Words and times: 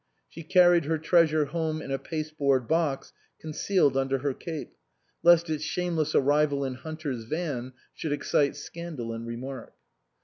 She 0.27 0.41
carried 0.41 0.85
her 0.85 0.97
treasure 0.97 1.45
home 1.45 1.79
in 1.79 1.91
a 1.91 1.99
pasteboard 1.99 2.67
box 2.67 3.13
concealed 3.39 3.95
under 3.95 4.17
her 4.17 4.33
cape; 4.33 4.73
lest 5.21 5.47
its 5.47 5.63
shameless 5.63 6.15
arrival 6.15 6.65
in 6.65 6.73
Hunter's 6.73 7.25
van 7.25 7.73
should 7.93 8.11
excite 8.11 8.55
scandal 8.55 9.13
and 9.13 9.27
remark. 9.27 9.73